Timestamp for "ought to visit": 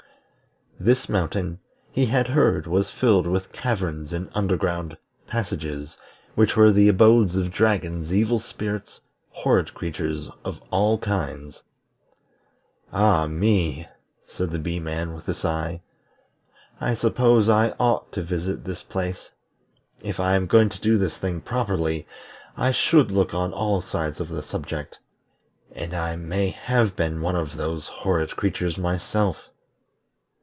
17.79-18.63